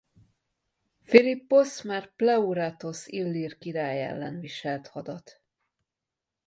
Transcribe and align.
Philipposz 1.01 1.81
már 1.81 2.15
Pleuratosz 2.15 3.07
illír 3.07 3.57
király 3.57 4.03
ellen 4.05 4.39
viselt 4.39 4.87
hadat. 4.87 5.41